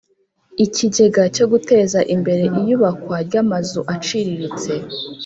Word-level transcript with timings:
Ikigega 0.65 1.23
cyo 1.35 1.45
guteza 1.51 1.99
imbere 2.15 2.43
iyubakwa 2.59 3.17
ry 3.27 3.35
amazu 3.43 3.79
aciriritse 3.93 4.73